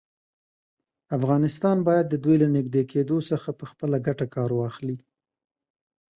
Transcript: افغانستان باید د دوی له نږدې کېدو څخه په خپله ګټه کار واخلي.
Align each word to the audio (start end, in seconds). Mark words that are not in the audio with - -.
افغانستان 1.17 1.77
باید 1.87 2.05
د 2.09 2.15
دوی 2.23 2.35
له 2.43 2.47
نږدې 2.55 2.83
کېدو 2.91 3.17
څخه 3.29 3.49
په 3.59 3.65
خپله 3.71 3.97
ګټه 4.07 4.25
کار 4.35 4.49
واخلي. 4.55 4.97